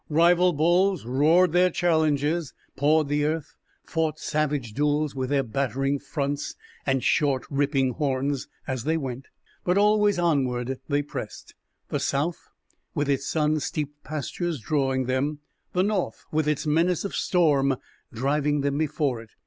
[0.09, 3.53] Rival bulls roared their challenges, pawed the earth,
[3.83, 6.55] fought savage duels with their battering fronts
[6.87, 9.27] and short, ripping horns, as they went;
[9.63, 11.53] but always onward they pressed,
[11.89, 12.49] the south
[12.95, 15.37] with its sun steeped pastures drawing them,
[15.73, 17.75] the north with its menace of storm
[18.11, 19.29] driving them before it.